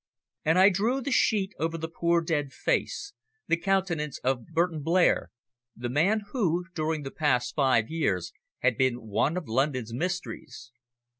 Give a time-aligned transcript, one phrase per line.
[0.43, 3.13] And I drew the sheet over the poor dead face
[3.47, 5.29] the countenance of Burton Blair,
[5.75, 10.71] the man who, during the past five years, had been one of London's mysteries.